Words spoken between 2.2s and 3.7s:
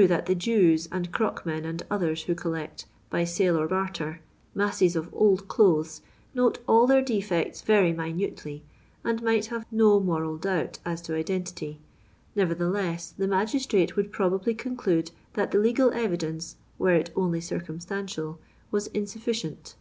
who collect, by sale or